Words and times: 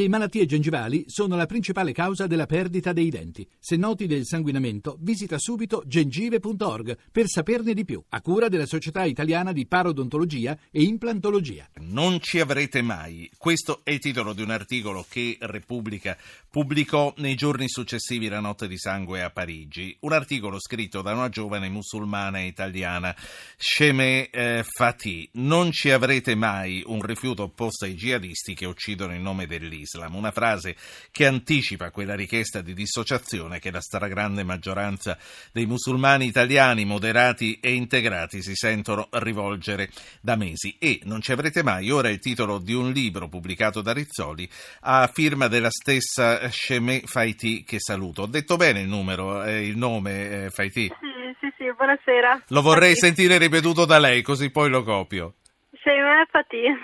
Le 0.00 0.08
malattie 0.08 0.46
gengivali 0.46 1.04
sono 1.08 1.36
la 1.36 1.44
principale 1.44 1.92
causa 1.92 2.26
della 2.26 2.46
perdita 2.46 2.94
dei 2.94 3.10
denti. 3.10 3.46
Se 3.58 3.76
noti 3.76 4.06
del 4.06 4.24
sanguinamento, 4.24 4.96
visita 4.98 5.38
subito 5.38 5.82
gengive.org 5.84 6.96
per 7.12 7.28
saperne 7.28 7.74
di 7.74 7.84
più, 7.84 8.02
a 8.08 8.22
cura 8.22 8.48
della 8.48 8.64
Società 8.64 9.04
Italiana 9.04 9.52
di 9.52 9.66
Parodontologia 9.66 10.56
e 10.70 10.84
Implantologia. 10.84 11.68
Non 11.80 12.18
ci 12.18 12.40
avrete 12.40 12.80
mai. 12.80 13.30
Questo 13.36 13.82
è 13.84 13.90
il 13.90 13.98
titolo 13.98 14.32
di 14.32 14.40
un 14.40 14.48
articolo 14.48 15.04
che 15.06 15.36
Repubblica 15.38 16.16
pubblicò 16.48 17.12
nei 17.18 17.34
giorni 17.34 17.68
successivi 17.68 18.28
alla 18.28 18.40
notte 18.40 18.68
di 18.68 18.78
sangue 18.78 19.20
a 19.20 19.28
Parigi. 19.28 19.94
Un 20.00 20.14
articolo 20.14 20.58
scritto 20.58 21.02
da 21.02 21.12
una 21.12 21.28
giovane 21.28 21.68
musulmana 21.68 22.40
italiana, 22.40 23.14
Shemeh 23.54 24.30
eh, 24.32 24.64
Fatih. 24.66 25.28
Non 25.32 25.70
ci 25.72 25.90
avrete 25.90 26.34
mai 26.34 26.82
un 26.86 27.02
rifiuto 27.02 27.42
opposto 27.42 27.84
ai 27.84 27.92
jihadisti 27.92 28.54
che 28.54 28.64
uccidono 28.64 29.14
in 29.14 29.20
nome 29.20 29.46
dell'Islam 29.46 29.88
dell'Islam, 29.90 30.14
una 30.14 30.30
frase 30.30 30.76
che 31.10 31.26
anticipa 31.26 31.90
quella 31.90 32.14
richiesta 32.14 32.60
di 32.60 32.74
dissociazione 32.74 33.58
che 33.58 33.70
la 33.70 33.80
stragrande 33.80 34.44
maggioranza 34.44 35.18
dei 35.52 35.66
musulmani 35.66 36.26
italiani 36.26 36.84
moderati 36.84 37.58
e 37.60 37.72
integrati 37.72 38.42
si 38.42 38.54
sentono 38.54 39.08
rivolgere 39.12 39.90
da 40.20 40.36
mesi. 40.36 40.76
E 40.78 41.00
non 41.04 41.20
ci 41.20 41.32
avrete 41.32 41.62
mai, 41.62 41.90
ora 41.90 42.08
è 42.08 42.12
il 42.12 42.20
titolo 42.20 42.58
di 42.58 42.74
un 42.74 42.92
libro 42.92 43.28
pubblicato 43.28 43.80
da 43.80 43.92
Rizzoli 43.92 44.48
a 44.80 45.10
firma 45.12 45.48
della 45.48 45.70
stessa 45.70 46.48
Shemé 46.50 47.02
Faiti 47.04 47.64
che 47.64 47.80
saluto. 47.80 48.22
Ho 48.22 48.26
detto 48.26 48.56
bene 48.56 48.80
il 48.80 48.88
numero, 48.88 49.42
eh, 49.42 49.66
il 49.66 49.76
nome 49.76 50.44
eh, 50.44 50.50
Faiti? 50.50 50.92
Sì, 51.00 51.36
sì, 51.40 51.52
sì, 51.56 51.72
buonasera. 51.74 52.44
Lo 52.48 52.62
vorrei 52.62 52.94
sentire 52.94 53.38
ripetuto 53.38 53.84
da 53.84 53.98
lei, 53.98 54.22
così 54.22 54.50
poi 54.50 54.68
lo 54.68 54.82
copio. 54.82 55.34
Shemè 55.82 56.26
Fatih. 56.30 56.76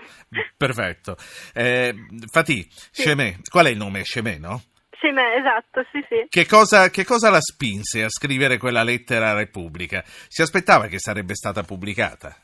Perfetto. 0.57 1.17
Eh, 1.55 1.95
Fatih, 2.31 2.67
sì. 2.71 3.03
Shemè, 3.03 3.37
qual 3.51 3.67
è 3.67 3.71
il 3.71 3.77
nome? 3.77 4.05
Shemè, 4.05 4.39
no? 4.39 4.63
Shemè, 4.99 5.37
esatto, 5.39 5.85
sì, 5.93 6.05
sì. 6.09 6.27
Che 6.29 6.47
cosa, 6.47 6.89
che 6.91 7.05
cosa 7.05 7.31
la 7.31 7.41
spinse 7.41 8.03
a 8.03 8.09
scrivere 8.09 8.57
quella 8.57 8.83
lettera 8.83 9.31
a 9.31 9.35
Repubblica? 9.35 10.03
Si 10.05 10.43
aspettava 10.43 10.87
che 10.87 10.99
sarebbe 10.99 11.35
stata 11.35 11.63
pubblicata? 11.63 12.35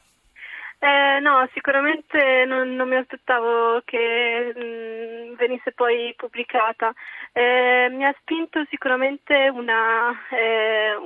Eh, 0.78 1.20
no, 1.20 1.48
sicuramente 1.54 2.44
non, 2.44 2.74
non, 2.74 2.88
mi 2.88 2.96
aspettavo 2.96 3.82
che 3.84 4.52
mh, 4.52 5.30
mm, 5.30 5.34
venisse 5.36 5.70
poi 5.72 6.12
pubblicata. 6.16 6.92
Eh, 7.32 7.88
mi 7.90 8.04
ha 8.04 8.12
spinto 8.18 8.66
sicuramente 8.68 9.48
una, 9.54 10.10
eh, 10.30 10.96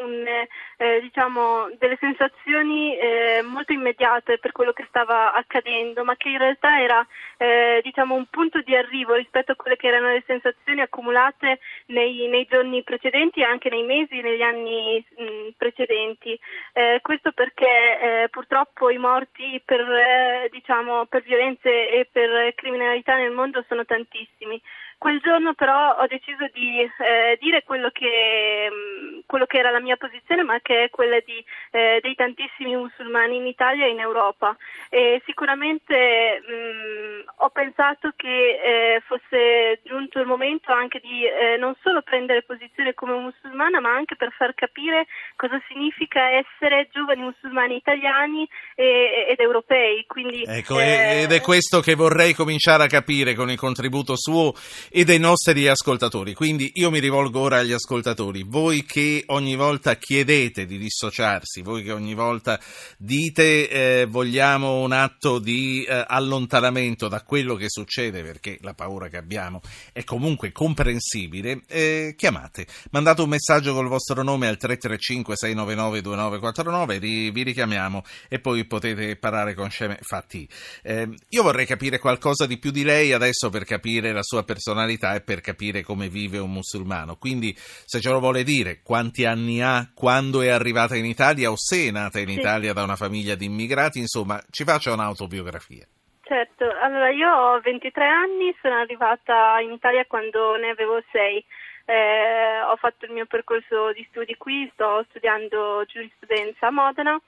un, 0.00 0.26
eh, 0.26 1.00
diciamo, 1.00 1.70
delle 1.78 1.96
sensazioni 2.00 2.96
eh, 2.96 3.42
molto 3.42 3.72
immediate 3.72 4.38
per 4.38 4.52
quello 4.52 4.72
che 4.72 4.86
stava 4.88 5.32
accadendo, 5.32 6.04
ma 6.04 6.16
che 6.16 6.28
in 6.28 6.38
realtà 6.38 6.80
era 6.80 7.06
eh, 7.40 7.80
diciamo, 7.82 8.14
un 8.14 8.26
punto 8.26 8.60
di 8.60 8.76
arrivo 8.76 9.14
rispetto 9.14 9.52
a 9.52 9.54
quelle 9.54 9.76
che 9.76 9.86
erano 9.86 10.12
le 10.12 10.22
sensazioni 10.26 10.82
accumulate 10.82 11.60
nei, 11.86 12.28
nei 12.28 12.46
giorni 12.46 12.82
precedenti 12.82 13.40
e 13.40 13.44
anche 13.44 13.70
nei 13.70 13.82
mesi 13.82 14.18
e 14.18 14.22
negli 14.22 14.42
anni 14.42 15.02
mh, 15.16 15.48
precedenti. 15.56 16.38
Eh, 16.74 16.98
questo 17.00 17.32
perché 17.32 17.64
eh, 17.64 18.28
purtroppo 18.28 18.90
i 18.90 18.98
morti 18.98 19.58
per, 19.64 19.80
eh, 19.80 20.48
diciamo, 20.50 21.06
per 21.06 21.22
violenze 21.22 21.88
e 21.88 22.06
per 22.12 22.52
criminalità 22.56 23.16
nel 23.16 23.32
mondo 23.32 23.64
sono 23.66 23.86
tantissimi. 23.86 24.60
Quel 25.00 25.18
giorno 25.20 25.54
però 25.54 25.96
ho 25.96 26.06
deciso 26.06 26.46
di 26.52 26.82
eh, 26.82 27.38
dire 27.40 27.62
quello 27.62 27.88
che, 27.88 28.68
mh, 28.70 29.20
quello 29.24 29.46
che, 29.46 29.56
era 29.56 29.70
la 29.70 29.80
mia 29.80 29.96
posizione, 29.96 30.42
ma 30.42 30.60
che 30.60 30.84
è 30.84 30.90
quella 30.90 31.18
di, 31.20 31.42
eh, 31.70 32.00
dei 32.02 32.14
tantissimi 32.14 32.76
musulmani 32.76 33.36
in 33.36 33.46
Italia 33.46 33.86
e 33.86 33.92
in 33.92 33.98
Europa. 33.98 34.54
E 34.90 35.22
sicuramente 35.24 36.42
mh, 36.46 37.29
ho 37.36 37.50
pensato 37.50 38.12
che 38.16 38.26
eh, 38.28 39.02
fosse 39.06 39.80
giunto 39.84 40.20
il 40.20 40.26
momento 40.26 40.72
anche 40.72 41.00
di 41.00 41.24
eh, 41.24 41.56
non 41.58 41.74
solo 41.82 42.02
prendere 42.02 42.42
posizione 42.42 42.94
come 42.94 43.14
musulmana, 43.14 43.80
ma 43.80 43.94
anche 43.94 44.16
per 44.16 44.32
far 44.36 44.54
capire 44.54 45.06
cosa 45.36 45.60
significa 45.68 46.20
essere 46.30 46.88
giovani 46.92 47.22
musulmani 47.22 47.76
italiani 47.76 48.48
e, 48.74 49.26
ed 49.30 49.40
europei. 49.40 50.04
Quindi, 50.06 50.44
ecco, 50.46 50.78
ed 50.80 51.30
è 51.30 51.34
eh, 51.34 51.40
questo 51.40 51.80
che 51.80 51.94
vorrei 51.94 52.34
cominciare 52.34 52.84
a 52.84 52.88
capire 52.88 53.34
con 53.34 53.50
il 53.50 53.58
contributo 53.58 54.16
suo 54.16 54.52
e 54.90 55.04
dei 55.04 55.18
nostri 55.18 55.66
ascoltatori. 55.68 56.34
Quindi 56.34 56.72
io 56.74 56.90
mi 56.90 56.98
rivolgo 56.98 57.40
ora 57.40 57.58
agli 57.58 57.72
ascoltatori. 57.72 58.44
Voi 58.46 58.84
che 58.84 59.24
ogni 59.26 59.56
volta 59.56 59.94
chiedete 59.94 60.66
di 60.66 60.78
dissociarsi, 60.78 61.62
voi 61.62 61.82
che 61.82 61.92
ogni 61.92 62.14
volta 62.14 62.58
dite 62.98 63.68
eh, 63.68 64.06
vogliamo 64.06 64.80
un 64.80 64.92
atto 64.92 65.38
di 65.38 65.84
eh, 65.84 66.04
allontanamento 66.06 67.08
da 67.08 67.19
quello 67.24 67.54
che 67.54 67.66
succede, 67.68 68.22
perché 68.22 68.58
la 68.62 68.74
paura 68.74 69.08
che 69.08 69.16
abbiamo 69.16 69.60
è 69.92 70.04
comunque 70.04 70.52
comprensibile, 70.52 71.62
eh, 71.68 72.14
chiamate. 72.16 72.66
Mandate 72.90 73.22
un 73.22 73.28
messaggio 73.28 73.74
col 73.74 73.88
vostro 73.88 74.22
nome 74.22 74.46
al 74.48 74.56
335 74.56 75.36
699 75.36 76.00
2949, 76.00 76.98
vi, 76.98 77.42
richiamiamo 77.42 78.02
e 78.28 78.38
poi 78.38 78.64
potete 78.66 79.16
parlare 79.16 79.54
con 79.54 79.70
Sceme 79.70 79.98
Fatti. 80.02 80.48
Eh, 80.82 81.08
io 81.28 81.42
vorrei 81.42 81.66
capire 81.66 81.98
qualcosa 81.98 82.46
di 82.46 82.58
più 82.58 82.70
di 82.70 82.82
lei 82.82 83.12
adesso 83.12 83.50
per 83.50 83.64
capire 83.64 84.12
la 84.12 84.22
sua 84.22 84.42
personalità 84.42 84.58
personalità 84.60 85.14
e 85.14 85.20
per 85.20 85.40
capire 85.40 85.82
come 85.82 86.08
vive 86.08 86.38
un 86.38 86.52
musulmano. 86.52 87.16
Quindi, 87.16 87.56
se 87.84 88.00
ce 88.00 88.10
lo 88.10 88.20
vuole 88.20 88.42
dire, 88.42 88.80
quanti 88.82 89.24
anni 89.24 89.62
ha, 89.62 89.90
quando 89.94 90.42
è 90.42 90.48
arrivata 90.48 90.96
in 90.96 91.04
Italia 91.04 91.50
o 91.50 91.54
se 91.56 91.88
è 91.88 91.90
nata 91.90 92.20
in 92.20 92.28
sì. 92.28 92.38
Italia 92.38 92.72
da 92.72 92.82
una 92.82 92.96
famiglia 92.96 93.34
di 93.34 93.46
immigrati, 93.46 93.98
insomma, 93.98 94.42
ci 94.50 94.64
faccia 94.64 94.92
un'autobiografia. 94.92 95.86
Certo, 96.30 96.64
allora 96.80 97.10
io 97.10 97.28
ho 97.28 97.60
23 97.60 98.06
anni, 98.06 98.54
sono 98.62 98.76
arrivata 98.76 99.58
in 99.58 99.72
Italia 99.72 100.04
quando 100.06 100.54
ne 100.54 100.68
avevo 100.68 101.02
6. 101.10 101.44
Eh, 101.86 102.60
ho 102.62 102.76
fatto 102.76 103.04
il 103.04 103.10
mio 103.10 103.26
percorso 103.26 103.92
di 103.92 104.06
studi 104.10 104.36
qui, 104.36 104.70
sto 104.72 105.04
studiando 105.08 105.84
giurisprudenza 105.86 106.68
a 106.68 106.70
Modena 106.70 107.20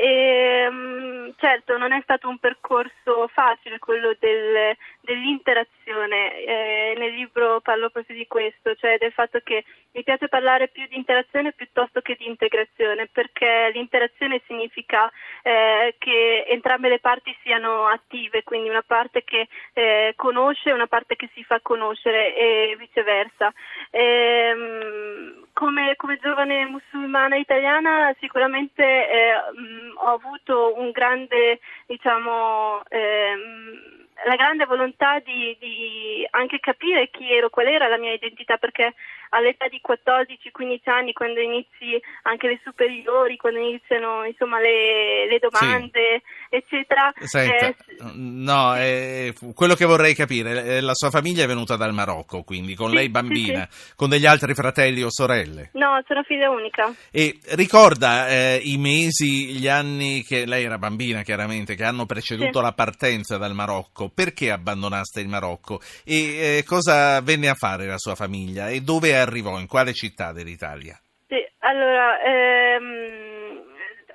e, 0.00 0.68
mm, 0.70 1.30
certo, 1.38 1.76
non 1.76 1.90
è 1.90 2.00
stato 2.02 2.28
un 2.28 2.38
percorso 2.38 3.26
facile 3.32 3.80
quello 3.80 4.14
del, 4.20 4.76
dell'interazione. 5.00 6.44
Eh, 6.44 6.94
nel 6.96 7.12
libro 7.14 7.60
parlo 7.60 7.90
proprio 7.90 8.14
di 8.14 8.28
questo, 8.28 8.76
cioè 8.76 8.96
del 8.98 9.10
fatto 9.10 9.40
che 9.42 9.64
mi 9.94 10.04
piace 10.04 10.28
parlare 10.28 10.68
più 10.68 10.86
di 10.86 10.96
interazione 10.96 11.50
piuttosto 11.52 12.00
che 12.00 12.14
di 12.16 12.28
integrazione, 12.28 13.08
perché 13.10 13.70
l'interazione 13.72 14.40
significa 14.46 15.10
eh, 15.42 15.96
che 15.98 16.44
entrambe 16.46 16.88
le 16.88 17.00
parti 17.00 17.36
siano 17.42 17.86
attive, 17.86 18.44
quindi 18.44 18.68
una 18.68 18.84
parte 18.86 19.24
che 19.24 19.48
eh, 19.72 20.12
conosce 20.14 20.68
e 20.68 20.74
una 20.74 20.86
parte 20.86 21.16
che 21.16 21.28
si 21.34 21.42
fa 21.42 21.58
conoscere 21.60 22.36
e 22.36 22.76
viceversa. 22.78 23.52
Ehm, 23.90 25.37
come, 25.58 25.96
come, 25.96 26.18
giovane 26.22 26.66
musulmana 26.66 27.34
italiana 27.36 28.14
sicuramente 28.20 28.80
eh, 28.84 29.32
mh, 29.58 29.96
ho 29.96 30.12
avuto 30.12 30.78
un 30.78 30.92
grande, 30.92 31.58
diciamo, 31.86 32.80
ehm, 32.88 33.97
la 34.26 34.36
grande 34.36 34.64
volontà 34.64 35.20
di, 35.20 35.56
di, 35.60 36.26
anche 36.30 36.58
capire 36.58 37.08
chi 37.10 37.32
ero, 37.32 37.50
qual 37.50 37.66
era 37.66 37.88
la 37.88 37.98
mia 37.98 38.12
identità, 38.12 38.56
perché 38.56 38.94
all'età 39.30 39.68
di 39.68 39.80
14-15 39.84 40.90
anni, 40.90 41.12
quando 41.12 41.40
inizi 41.40 42.00
anche 42.22 42.48
le 42.48 42.60
superiori, 42.64 43.36
quando 43.36 43.60
iniziano 43.60 44.24
insomma, 44.24 44.58
le, 44.58 45.28
le 45.28 45.38
domande, 45.38 46.22
sì. 46.48 46.56
eccetera. 46.56 47.12
Senta, 47.18 47.66
eh, 47.66 47.74
no, 48.14 48.76
eh, 48.76 49.34
quello 49.54 49.74
che 49.74 49.84
vorrei 49.84 50.14
capire, 50.14 50.64
eh, 50.64 50.80
la 50.80 50.94
sua 50.94 51.10
famiglia 51.10 51.44
è 51.44 51.46
venuta 51.46 51.76
dal 51.76 51.92
Marocco, 51.92 52.42
quindi 52.42 52.74
con 52.74 52.90
sì, 52.90 52.96
lei 52.96 53.08
bambina, 53.08 53.68
sì, 53.70 53.92
con 53.94 54.08
degli 54.08 54.26
altri 54.26 54.54
fratelli 54.54 55.02
o 55.02 55.10
sorelle? 55.10 55.70
No, 55.74 56.02
sono 56.06 56.22
figlia 56.22 56.50
unica. 56.50 56.92
E 57.10 57.38
ricorda 57.50 58.28
eh, 58.28 58.60
i 58.64 58.78
mesi, 58.78 59.52
gli 59.52 59.68
anni 59.68 60.22
che 60.22 60.46
lei 60.46 60.64
era 60.64 60.78
bambina, 60.78 61.22
chiaramente, 61.22 61.74
che 61.74 61.84
hanno 61.84 62.06
preceduto 62.06 62.60
la 62.60 62.72
partenza 62.72 63.36
dal 63.36 63.54
Marocco. 63.54 64.07
Perché 64.14 64.50
abbandonaste 64.50 65.20
il 65.20 65.28
Marocco? 65.28 65.80
E 66.04 66.58
eh, 66.58 66.64
cosa 66.64 67.20
venne 67.20 67.48
a 67.48 67.54
fare 67.54 67.86
la 67.86 67.98
sua 67.98 68.14
famiglia? 68.14 68.68
E 68.68 68.80
dove 68.80 69.16
arrivò? 69.16 69.58
In 69.58 69.66
quale 69.66 69.92
città 69.92 70.32
dell'Italia? 70.32 70.98
Sì, 71.26 71.36
allora, 71.58 72.20
ehm, 72.22 73.62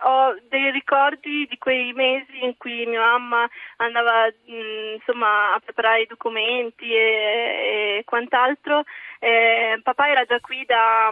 ho 0.03 0.35
dei 0.49 0.71
ricordi 0.71 1.45
di 1.49 1.57
quei 1.57 1.93
mesi 1.93 2.43
in 2.43 2.55
cui 2.57 2.85
mia 2.85 2.99
mamma 2.99 3.47
andava 3.77 4.27
mh, 4.27 4.53
mm, 4.53 4.93
insomma, 4.95 5.53
a 5.53 5.59
preparare 5.59 6.01
i 6.01 6.07
documenti 6.07 6.91
e, 6.91 7.99
e 7.99 8.03
quant'altro. 8.05 8.83
Eh, 9.19 9.79
papà 9.83 10.09
era 10.09 10.25
già 10.25 10.39
qui 10.39 10.65
da 10.65 11.11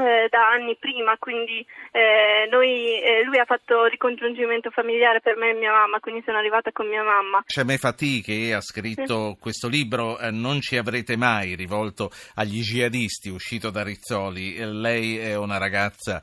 eh, 0.00 0.28
da 0.30 0.48
anni 0.48 0.76
prima, 0.76 1.16
quindi 1.18 1.64
eh, 1.92 2.48
noi, 2.50 3.00
eh, 3.00 3.24
lui 3.24 3.38
ha 3.38 3.44
fatto 3.44 3.84
ricongiungimento 3.86 4.70
familiare 4.70 5.20
per 5.20 5.36
me 5.36 5.50
e 5.50 5.54
mia 5.54 5.72
mamma, 5.72 6.00
quindi 6.00 6.22
sono 6.24 6.38
arrivata 6.38 6.70
con 6.72 6.88
mia 6.88 7.02
mamma. 7.02 7.42
Cemè 7.46 7.76
Fatih 7.76 8.22
che 8.22 8.54
ha 8.54 8.60
scritto 8.60 9.32
sì. 9.32 9.36
questo 9.40 9.68
libro 9.68 10.18
eh, 10.18 10.30
Non 10.30 10.60
ci 10.60 10.76
avrete 10.76 11.16
mai 11.16 11.54
rivolto 11.54 12.10
agli 12.34 12.60
jihadisti 12.60 13.28
uscito 13.28 13.70
da 13.70 13.82
Rizzoli. 13.82 14.56
Eh, 14.56 14.66
lei 14.66 15.18
è 15.18 15.36
una 15.36 15.58
ragazza 15.58 16.20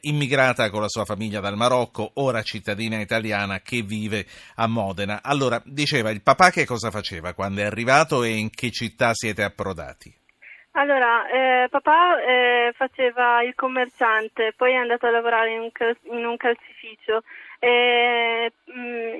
immigrata 0.00 0.70
con 0.70 0.80
la 0.80 0.88
sua 0.88 1.04
famiglia 1.04 1.40
dal 1.40 1.56
Marocco, 1.56 2.10
ora 2.14 2.42
cittadina 2.42 3.00
italiana 3.00 3.60
che 3.60 3.82
vive 3.82 4.26
a 4.56 4.66
Modena. 4.66 5.20
Allora, 5.22 5.60
diceva 5.64 6.10
il 6.10 6.22
papà 6.22 6.50
che 6.50 6.64
cosa 6.64 6.90
faceva 6.90 7.32
quando 7.32 7.60
è 7.60 7.64
arrivato 7.64 8.22
e 8.22 8.30
in 8.30 8.50
che 8.50 8.70
città 8.70 9.12
siete 9.14 9.42
approdati? 9.42 10.24
Allora, 10.78 11.26
eh, 11.28 11.68
papà 11.70 12.20
eh, 12.20 12.72
faceva 12.76 13.42
il 13.42 13.54
commerciante, 13.54 14.52
poi 14.54 14.72
è 14.72 14.76
andato 14.76 15.06
a 15.06 15.10
lavorare 15.10 15.52
in 15.54 15.60
un, 15.60 15.72
cal- 15.72 15.96
in 16.02 16.26
un 16.26 16.36
calzificio. 16.36 17.22
Eh, 17.58 18.52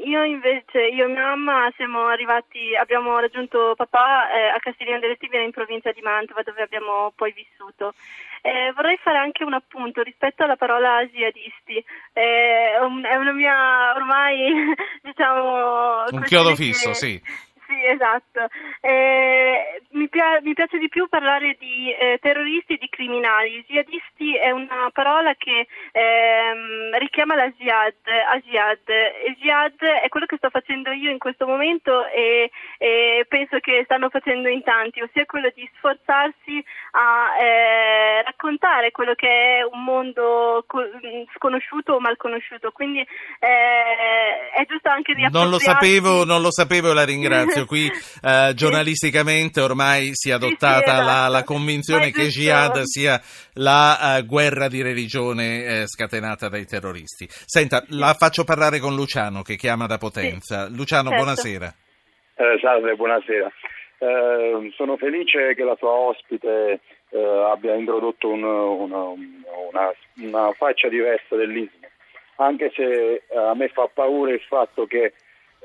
io 0.05 0.23
invece, 0.23 0.83
io 0.89 1.07
e 1.07 1.09
mia 1.09 1.35
mamma 1.35 1.73
siamo 1.75 2.09
arrivati, 2.09 2.77
abbiamo 2.77 3.19
raggiunto 3.19 3.73
papà 3.75 4.31
eh, 4.31 4.49
a 4.49 4.59
Castiglione 4.59 4.99
delle 4.99 5.17
Tibie 5.17 5.43
in 5.43 5.51
provincia 5.51 5.93
di 5.93 6.03
Mantova 6.03 6.43
dove 6.43 6.61
abbiamo 6.61 7.11
poi 7.17 7.33
vissuto. 7.33 7.95
Eh, 8.43 8.73
vorrei 8.75 8.99
fare 8.99 9.17
anche 9.17 9.43
un 9.43 9.55
appunto 9.55 10.03
rispetto 10.03 10.43
alla 10.43 10.57
parola 10.57 11.03
jihadisti. 11.07 11.83
È 12.13 12.77
una 12.83 13.33
mia 13.33 13.95
ormai 13.95 14.75
diciamo 15.01 16.05
un 16.11 16.21
chiodo 16.21 16.55
fisso, 16.55 16.93
sì 16.93 17.19
sì, 17.67 17.85
esatto. 17.85 18.47
Eh, 18.81 19.83
mi, 19.91 20.09
pia- 20.09 20.41
mi, 20.43 20.55
piace 20.55 20.79
di 20.79 20.89
più 20.89 21.09
parlare 21.09 21.57
di 21.59 21.93
eh, 21.93 22.19
terroristi 22.21 22.75
e 22.75 22.79
di 22.79 22.89
criminali. 22.89 23.65
Jihadisti 23.67 24.37
è 24.37 24.51
una 24.51 24.91
parola 24.93 25.35
che 25.35 25.67
ehm, 25.93 26.97
richiama 26.99 27.35
la 27.35 27.51
jihad, 27.51 27.95
a 28.07 28.39
jihad. 28.39 28.89
E 28.89 29.37
jihad 29.39 29.83
è 29.83 30.09
quello 30.09 30.27
che 30.27 30.37
sto 30.37 30.51
facendo 30.51 30.93
io 30.93 31.11
in 31.11 31.19
questo 31.19 31.47
momento 31.47 32.07
e, 32.07 32.51
e 32.79 33.27
penso 33.29 33.59
che 33.59 33.83
stanno 33.85 34.09
facendo 34.11 34.49
in 34.49 34.63
tanti, 34.63 35.01
ossia 35.01 35.27
quello 35.27 35.51
di 35.55 35.69
sforzarsi 35.77 36.65
a 36.93 37.43
eh, 37.43 38.23
raccontare 38.23 38.91
quello 38.91 39.15
che 39.15 39.59
è 39.59 39.63
un 39.63 39.83
mondo 39.83 40.65
co- 40.67 40.89
sconosciuto 41.35 41.95
o 41.95 42.01
mal 42.01 42.17
conosciuto. 42.17 42.71
Quindi 42.71 43.01
eh, 43.01 44.51
è 44.55 44.65
giusto 44.69 44.89
anche 44.89 45.15
di 45.15 45.27
Non 45.31 45.51
lo 45.51 45.59
sapevo, 45.59 46.25
non 46.25 46.43
lo 46.43 46.53
sapevo, 46.53 46.93
la 46.93 47.05
ringrazio 47.05 47.56
spazio 47.57 47.65
qui 47.65 47.87
eh, 48.23 48.53
giornalisticamente 48.55 49.61
ormai 49.61 50.11
si 50.13 50.31
è 50.31 50.33
adottata 50.35 50.77
sì, 50.77 50.85
sì, 50.85 50.91
esatto. 50.91 51.07
la, 51.07 51.29
la, 51.29 51.45
convinzione 51.45 52.11
che 52.11 52.29
jihad 52.29 52.83
sia 52.83 53.21
la 53.55 54.19
uh, 54.19 54.27
guerra 54.27 54.69
di 54.69 54.83
religione 54.83 55.65
eh, 55.65 55.87
scatenata 55.87 56.49
dai 56.49 56.67
terroristi. 56.67 57.27
Senta, 57.29 57.83
la 57.89 58.15
faccio 58.19 58.45
parlare 58.45 58.79
con 58.79 58.95
Luciano 58.95 59.43
che 59.43 59.57
chiama 59.57 59.87
da 59.87 59.97
Potenza. 59.97 60.69
Luciano, 60.69 61.09
certo. 61.09 61.25
buonasera. 61.25 61.75
Eh, 62.37 62.59
salve, 62.61 62.95
buonasera. 62.95 63.51
Eh, 63.99 64.73
sono 64.75 64.97
felice 64.97 65.55
che 65.55 65.65
la 65.65 65.77
sua 65.79 65.91
ospite 65.91 66.81
eh, 67.09 67.19
abbia 67.51 67.75
introdotto 67.75 68.29
un, 68.29 68.43
una, 68.43 69.05
una, 69.09 69.93
una, 70.17 70.53
faccia 70.53 70.89
diversa 70.89 71.35
dell'Islam, 71.35 71.91
anche 72.37 72.71
se 72.75 73.23
a 73.35 73.55
me 73.55 73.69
fa 73.69 73.89
paura 73.93 74.33
il 74.33 74.43
fatto 74.47 74.87
che 74.87 75.15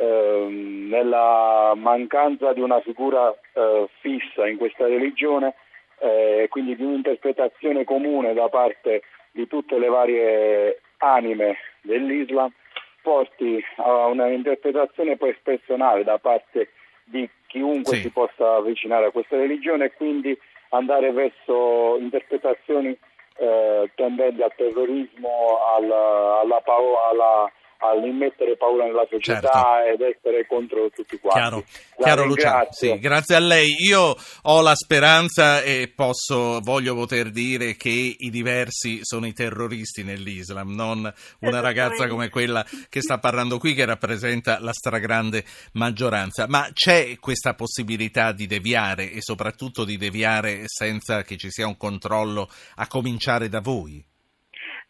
nella 0.03 1.73
mancanza 1.75 2.53
di 2.53 2.61
una 2.61 2.81
figura 2.81 3.33
eh, 3.53 3.87
fissa 3.99 4.47
in 4.47 4.57
questa 4.57 4.85
religione 4.87 5.55
e 5.99 6.43
eh, 6.43 6.47
quindi 6.49 6.75
di 6.75 6.83
un'interpretazione 6.83 7.83
comune 7.83 8.33
da 8.33 8.49
parte 8.49 9.03
di 9.31 9.47
tutte 9.47 9.77
le 9.77 9.87
varie 9.87 10.81
anime 10.97 11.57
dell'Islam 11.81 12.51
porti 13.01 13.63
a 13.77 14.07
un'interpretazione 14.07 15.17
poi 15.17 15.35
personale 15.41 16.03
da 16.03 16.17
parte 16.17 16.69
di 17.03 17.29
chiunque 17.47 17.95
sì. 17.95 18.01
si 18.03 18.09
possa 18.09 18.55
avvicinare 18.55 19.07
a 19.07 19.11
questa 19.11 19.37
religione 19.37 19.85
e 19.85 19.93
quindi 19.93 20.37
andare 20.69 21.11
verso 21.11 21.97
interpretazioni 21.99 22.97
eh, 23.37 23.91
tendenti 23.95 24.41
al 24.41 24.53
terrorismo, 24.55 25.59
alla, 25.75 26.39
alla, 26.41 26.61
alla 27.09 27.51
all'immettere 27.81 28.57
paura 28.57 28.85
nella 28.85 29.07
società 29.09 29.81
certo. 29.81 30.03
ed 30.03 30.15
essere 30.15 30.45
contro 30.45 30.89
tutti 30.89 31.17
quanti. 31.19 31.39
Chiaro, 31.39 31.63
Chiaro 31.97 32.25
Luciano, 32.25 32.67
sì, 32.71 32.99
grazie 32.99 33.35
a 33.35 33.39
lei. 33.39 33.75
Io 33.79 34.15
ho 34.43 34.61
la 34.61 34.75
speranza 34.75 35.61
e 35.61 35.91
posso, 35.93 36.59
voglio 36.61 36.95
poter 36.95 37.29
dire 37.31 37.75
che 37.75 38.15
i 38.17 38.29
diversi 38.29 38.99
sono 39.01 39.25
i 39.25 39.33
terroristi 39.33 40.03
nell'Islam, 40.03 40.73
non 40.73 41.11
una 41.39 41.59
ragazza 41.59 42.07
come 42.07 42.29
quella 42.29 42.65
che 42.89 43.01
sta 43.01 43.17
parlando 43.17 43.57
qui 43.57 43.73
che 43.73 43.85
rappresenta 43.85 44.59
la 44.59 44.73
stragrande 44.73 45.43
maggioranza. 45.73 46.45
Ma 46.47 46.67
c'è 46.73 47.17
questa 47.19 47.53
possibilità 47.53 48.31
di 48.31 48.45
deviare 48.45 49.11
e 49.11 49.21
soprattutto 49.21 49.85
di 49.85 49.97
deviare 49.97 50.63
senza 50.65 51.23
che 51.23 51.37
ci 51.37 51.49
sia 51.49 51.67
un 51.67 51.77
controllo 51.77 52.47
a 52.75 52.87
cominciare 52.87 53.49
da 53.49 53.59
voi? 53.59 54.03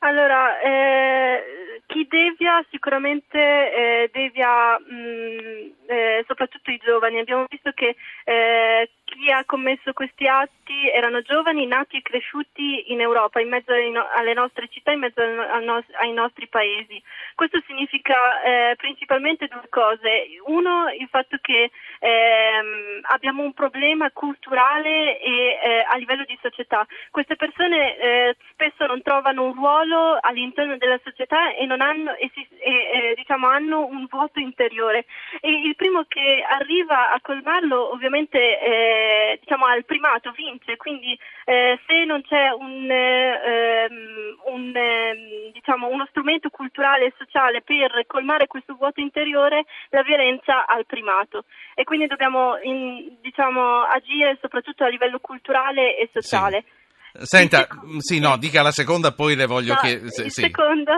Allora, 0.04 0.60
eh, 0.60 1.61
chi 1.92 2.08
devia 2.08 2.66
sicuramente 2.70 3.38
eh, 3.38 4.10
devia 4.14 4.80
mh, 4.80 4.96
mm, 4.96 5.72
eh, 5.88 6.24
soprattutto 6.26 6.72
i 6.72 6.80
giovani. 6.82 7.20
Abbiamo 7.20 7.46
visto 7.50 7.72
che 7.74 7.96
eh, 8.24 8.90
chi 9.22 9.30
ha 9.30 9.46
commesso 9.46 9.94
questi 9.94 10.28
atti 10.28 10.90
erano 10.90 11.22
giovani 11.22 11.68
nati 11.68 11.98
e 11.98 12.02
cresciuti 12.02 12.92
in 12.92 13.02
Europa, 13.02 13.40
in 13.40 13.50
mezzo 13.50 13.72
alle 13.72 14.34
nostre 14.34 14.68
città, 14.68 14.92
in 14.92 15.00
mezzo 15.00 15.22
ai 15.22 16.12
nostri 16.12 16.48
paesi. 16.48 17.02
Questo 17.36 17.62
significa 17.68 18.42
eh, 18.42 18.76
principalmente 18.78 19.48
due 19.48 19.68
cose. 19.70 20.26
Uno, 20.48 20.90
il 20.98 21.08
fatto 21.10 21.38
che 21.40 21.70
ehm, 22.00 23.02
abbiamo 23.14 23.44
un 23.44 23.54
problema 23.54 24.10
culturale 24.12 25.20
e 25.20 25.60
eh, 25.64 25.86
a 25.88 25.96
livello 25.98 26.24
di 26.26 26.38
società. 26.42 26.86
Queste 27.12 27.36
persone 27.36 27.98
eh, 27.98 28.36
spesso 28.52 28.88
non 28.88 29.04
trovano 29.04 29.46
un 29.46 29.54
ruolo 29.54 30.18
all'interno 30.20 30.78
della 30.78 31.00
società 31.04 31.54
e, 31.54 31.68
hanno, 31.68 32.16
e, 32.16 32.32
si, 32.34 32.48
e 32.58 33.14
diciamo, 33.16 33.48
hanno 33.48 33.86
un 33.86 34.08
vuoto 34.10 34.40
interiore. 34.40 35.06
E 35.42 35.52
il 35.52 35.76
primo 35.76 36.06
che 36.08 36.44
arriva 36.50 37.12
a 37.12 37.20
colmarlo 37.22 37.92
ovviamente 37.92 38.60
eh, 38.60 39.11
diciamo, 39.40 39.66
al 39.66 39.86
primato 39.86 40.32
vince, 40.32 40.78
quindi 40.78 41.18
eh, 41.46 41.80
se 41.86 42.06
non 42.06 42.22
c'è 42.22 42.50
un, 42.50 42.90
ehm, 42.90 44.38
un, 44.46 44.72
ehm, 44.76 45.52
diciamo, 45.54 45.88
uno 45.88 46.06
strumento 46.10 46.50
culturale 46.50 47.06
e 47.06 47.14
sociale 47.18 47.62
per 47.62 48.06
colmare 48.08 48.48
questo 48.48 48.76
vuoto 48.76 49.02
interiore, 49.02 49.66
la 49.90 50.04
violenza 50.04 50.66
ha 50.66 50.78
il 50.78 50.86
primato. 50.86 51.46
E 51.76 51.84
quindi 51.84 52.08
dobbiamo 52.08 52.58
in, 52.64 53.18
diciamo, 53.22 53.82
agire 53.84 54.38
soprattutto 54.42 54.84
a 54.84 54.90
livello 54.90 55.20
culturale 55.20 55.98
e 55.98 56.10
sociale. 56.12 56.64
Sì. 56.66 56.80
Senta, 57.14 57.68
secondo... 57.70 58.00
sì, 58.00 58.20
no, 58.20 58.38
dica 58.38 58.62
la 58.62 58.72
seconda, 58.72 59.12
poi 59.12 59.36
le 59.36 59.46
voglio 59.46 59.74
no, 59.74 59.80
che... 59.82 60.02
Sì. 60.10 60.22
Il, 60.24 60.32
secondo, 60.32 60.94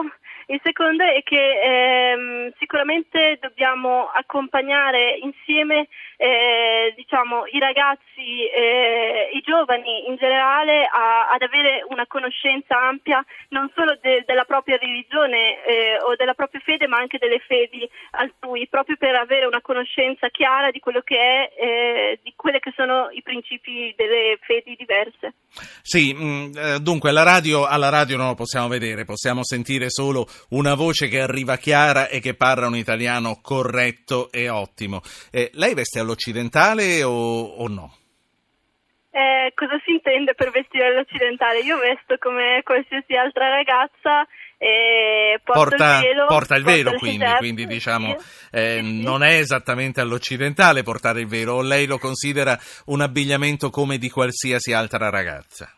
il 0.47 0.59
secondo 0.63 1.03
è 1.03 1.23
che 1.23 2.11
ehm, 2.11 2.53
sicuramente 2.59 3.37
dobbiamo 3.41 4.09
accompagnare 4.13 5.17
insieme 5.21 5.87
eh, 6.17 6.93
diciamo, 6.95 7.45
i 7.51 7.59
ragazzi, 7.59 8.45
eh, 8.47 9.29
i 9.33 9.41
giovani 9.41 10.07
in 10.07 10.15
generale 10.15 10.85
a, 10.85 11.29
ad 11.31 11.41
avere 11.41 11.83
una 11.89 12.05
conoscenza 12.07 12.79
ampia 12.79 13.23
non 13.49 13.71
solo 13.73 13.97
de, 14.01 14.23
della 14.25 14.45
propria 14.45 14.77
religione 14.77 15.63
eh, 15.65 15.97
o 16.01 16.15
della 16.15 16.33
propria 16.33 16.61
fede 16.63 16.87
ma 16.87 16.97
anche 16.97 17.17
delle 17.17 17.39
fedi 17.39 17.87
altrui, 18.11 18.67
proprio 18.67 18.95
per 18.97 19.15
avere 19.15 19.45
una 19.45 19.61
conoscenza 19.61 20.29
chiara 20.29 20.71
di 20.71 20.79
quello 20.79 21.01
che 21.01 21.17
è, 21.17 21.51
eh, 21.57 22.19
di 22.21 22.33
quelli 22.35 22.59
che 22.59 22.73
sono 22.75 23.09
i 23.11 23.21
principi 23.21 23.93
delle 23.97 24.37
fedi 24.41 24.75
diverse. 24.77 25.33
Sì, 25.81 26.13
mh, 26.13 26.23
mm, 26.23 26.57
eh, 26.57 26.79
dunque 26.79 27.11
radio, 27.23 27.65
alla 27.65 27.89
radio 27.89 28.17
non 28.17 28.27
lo 28.27 28.33
possiamo 28.33 28.67
vedere, 28.67 29.05
possiamo 29.05 29.43
sentire 29.43 29.89
solo 29.89 30.27
una 30.49 30.75
voce 30.75 31.07
che 31.07 31.21
arriva 31.21 31.57
chiara 31.57 32.07
e 32.07 32.19
che 32.19 32.33
parla 32.33 32.67
un 32.67 32.75
italiano 32.75 33.39
corretto 33.41 34.31
e 34.31 34.49
ottimo. 34.49 35.01
Eh, 35.31 35.49
lei 35.53 35.73
veste 35.73 35.99
all'occidentale 35.99 37.03
o, 37.03 37.11
o 37.11 37.67
no? 37.67 37.97
Eh, 39.15 39.53
cosa 39.53 39.79
si 39.85 39.91
intende 39.91 40.33
per 40.33 40.49
vestire 40.49 40.87
all'occidentale? 40.87 41.59
Io 41.59 41.77
vesto 41.77 42.15
come 42.17 42.61
qualsiasi 42.63 43.13
altra 43.13 43.47
ragazza 43.49 44.25
e 44.57 45.39
porta, 45.43 45.97
il 45.97 46.03
velo, 46.03 46.25
porta 46.25 46.55
il 46.55 46.63
velo 46.63 46.93
quindi, 46.93 47.25
quindi, 47.37 47.65
diciamo 47.67 48.15
eh, 48.49 48.79
non 48.81 49.21
è 49.21 49.37
esattamente 49.37 49.99
all'occidentale 49.99 50.83
portare 50.83 51.19
il 51.19 51.27
velo, 51.27 51.55
o 51.55 51.61
lei 51.61 51.85
lo 51.85 51.97
considera 51.97 52.57
un 52.85 53.01
abbigliamento 53.01 53.69
come 53.69 53.97
di 53.97 54.09
qualsiasi 54.09 54.71
altra 54.71 55.09
ragazza? 55.09 55.69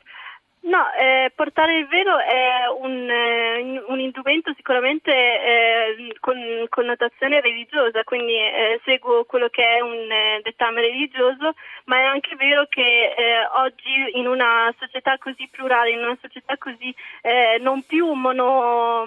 No, 0.66 0.82
eh, 0.98 1.32
portare 1.36 1.78
il 1.78 1.86
velo 1.86 2.18
è 2.18 2.66
un, 2.82 3.08
eh, 3.08 3.84
un 3.88 4.00
indumento 4.00 4.52
sicuramente 4.56 5.12
eh, 5.12 6.16
con 6.20 6.36
connotazione 6.70 7.40
religiosa, 7.40 8.04
quindi 8.04 8.34
eh, 8.34 8.82
seguo 8.84 9.26
quello 9.26 9.48
che 9.50 9.62
è 9.62 9.82
un 9.82 10.10
eh, 10.10 10.42
dettame 10.42 10.82
religioso, 10.82 11.54
ma 11.86 12.00
è 12.00 12.04
anche 12.06 12.36
vero 12.36 12.66
che 12.68 12.82
eh, 12.82 13.46
oggi 13.58 14.18
in 14.18 14.26
una 14.26 14.74
società 14.80 15.20
così 15.20 15.48
plurale, 15.52 15.92
in 15.92 16.00
una 16.00 16.18
società 16.20 16.58
così 16.58 16.94
non 17.62 17.84
più 17.84 18.12
mono, 18.14 19.06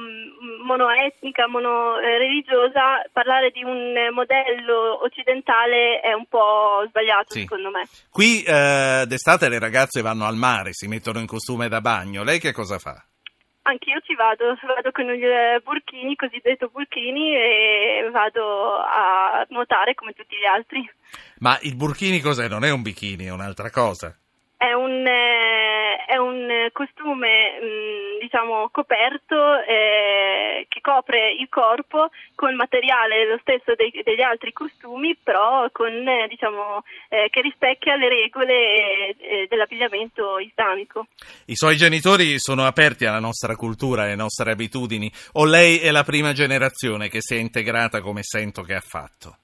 monoetnica, 0.64 1.46
monoreligiosa, 1.46 3.04
parlare 3.12 3.50
di 3.50 3.62
un 3.62 3.94
modello 4.12 5.04
occidentale 5.04 6.00
è 6.00 6.12
un 6.12 6.26
po' 6.26 6.84
sbagliato 6.88 7.34
sì. 7.34 7.40
secondo 7.40 7.70
me. 7.70 7.86
Qui 8.10 8.42
d'estate 8.42 9.48
le 9.48 9.58
ragazze 9.58 10.02
vanno 10.02 10.26
al 10.26 10.34
mare, 10.36 10.72
si 10.72 10.88
mettono 10.88 11.20
in 11.20 11.26
costume 11.26 11.47
costume 11.48 11.68
da 11.68 11.80
bagno, 11.80 12.24
lei 12.24 12.38
che 12.38 12.52
cosa 12.52 12.78
fa? 12.78 13.02
Anch'io 13.62 14.00
ci 14.00 14.14
vado, 14.14 14.54
vado 14.66 14.90
con 14.92 15.06
i 15.06 15.22
eh, 15.22 15.60
burchini, 15.64 16.14
cosiddetto 16.14 16.68
burchini, 16.68 17.34
e 17.34 18.08
vado 18.12 18.76
a 18.76 19.46
nuotare 19.48 19.94
come 19.94 20.12
tutti 20.12 20.36
gli 20.36 20.44
altri. 20.44 20.86
Ma 21.38 21.58
il 21.62 21.74
burchini 21.74 22.20
cos'è? 22.20 22.48
Non 22.48 22.64
è 22.64 22.70
un 22.70 22.82
bikini, 22.82 23.24
è 23.24 23.32
un'altra 23.32 23.70
cosa? 23.70 24.14
È 24.58 24.72
un, 24.72 25.06
eh, 25.06 26.04
è 26.06 26.16
un 26.16 26.68
costume, 26.72 27.60
mh, 27.60 27.64
mm, 27.64 28.20
diciamo, 28.20 28.68
coperto 28.70 29.62
eh, 29.62 30.66
copre 30.88 31.32
il 31.38 31.48
corpo 31.50 32.08
con 32.34 32.54
materiale 32.54 33.28
lo 33.28 33.38
stesso 33.42 33.74
dei, 33.74 33.92
degli 34.02 34.22
altri 34.22 34.54
costumi, 34.54 35.14
però 35.22 35.68
con, 35.70 35.92
eh, 35.92 36.26
diciamo, 36.28 36.82
eh, 37.10 37.28
che 37.28 37.42
rispecchia 37.42 37.96
le 37.96 38.08
regole 38.08 39.14
eh, 39.18 39.46
dell'abbigliamento 39.50 40.38
islamico. 40.38 41.08
I 41.44 41.56
suoi 41.56 41.76
genitori 41.76 42.38
sono 42.38 42.64
aperti 42.64 43.04
alla 43.04 43.20
nostra 43.20 43.54
cultura, 43.54 44.04
alle 44.04 44.16
nostre 44.16 44.52
abitudini, 44.52 45.12
o 45.32 45.44
lei 45.44 45.78
è 45.78 45.90
la 45.90 46.04
prima 46.04 46.32
generazione 46.32 47.10
che 47.10 47.20
si 47.20 47.34
è 47.34 47.38
integrata 47.38 48.00
come 48.00 48.22
sento 48.22 48.62
che 48.62 48.74
ha 48.74 48.80
fatto? 48.80 49.36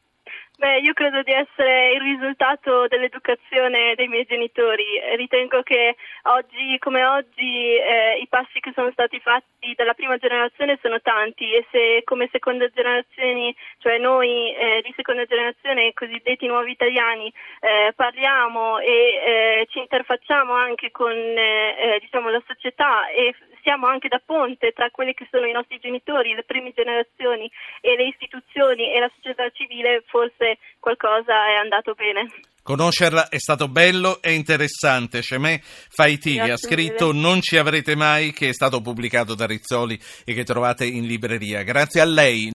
Beh, 0.64 0.78
io 0.78 0.94
credo 0.94 1.23
di 1.23 1.30
essere 1.30 1.92
il 1.92 2.00
risultato 2.00 2.88
dell'educazione 2.88 3.94
dei 3.97 4.09
miei 4.09 4.25
genitori. 4.25 4.83
Ritengo 5.14 5.62
che 5.62 5.94
oggi 6.23 6.78
come 6.78 7.04
oggi 7.04 7.76
eh, 7.76 8.16
i 8.23 8.26
passi 8.28 8.61
che 8.61 8.73
sono 8.75 8.90
stati 8.92 9.21
fatti 9.21 9.75
dalla 9.76 9.92
prima 9.92 10.16
generazione 10.16 10.78
sono 10.80 11.02
tanti 11.02 11.52
e 11.52 11.66
se 11.71 12.00
come 12.04 12.30
seconda 12.33 12.66
generazione, 12.71 13.54
cioè 13.76 13.99
noi 13.99 14.54
eh, 14.54 14.80
di 14.83 14.90
seconda 14.97 15.26
generazione, 15.26 15.92
cosiddetti 15.92 16.47
nuovi 16.47 16.71
italiani, 16.71 17.30
eh, 17.61 17.92
parliamo 17.94 18.78
e 18.78 18.87
eh, 18.88 19.66
ci 19.68 19.80
interfacciamo 19.80 20.54
anche 20.54 20.90
con 20.90 21.12
eh, 21.12 21.75
eh, 21.76 21.99
diciamo, 22.00 22.30
la 22.30 22.42
società 22.47 23.11
e 23.11 23.35
siamo 23.64 23.87
anche 23.87 24.09
da 24.09 24.21
ponte 24.25 24.73
tra 24.73 24.90
quelli 24.90 25.14
che 25.14 25.26
sono 25.30 25.47
i 25.47 25.52
nostri 25.52 25.78
genitori, 25.78 26.35
le 26.35 26.44
prime 26.44 26.73
generazioni 26.73 27.50
e 27.80 27.97
le 27.97 28.04
istituzioni 28.04 28.92
e 28.92 29.00
la 29.00 29.11
società 29.16 29.49
civile, 29.50 30.04
forse 30.06 30.53
qualcosa 30.78 31.49
è 31.49 31.54
andato 31.54 31.94
bene. 31.94 32.28
Conoscerla 32.64 33.28
è 33.28 33.38
stato 33.38 33.68
bello 33.68 34.23
e 34.23 34.32
interessante. 34.32 35.20
Cemè 35.20 35.61
Faiti 35.90 36.38
ha 36.38 36.56
scritto 36.56 37.12
mille. 37.12 37.20
Non 37.20 37.42
ci 37.42 37.58
avrete 37.58 37.94
mai, 37.94 38.32
che 38.32 38.49
è 38.49 38.52
stato 38.54 38.80
pubblicato 38.80 39.34
da 39.34 39.44
Rizzoli 39.44 40.00
e 40.25 40.32
che 40.32 40.44
trovate 40.44 40.87
in 40.87 41.04
libreria. 41.04 41.62
Grazie 41.62 42.00
a 42.00 42.06
lei. 42.06 42.50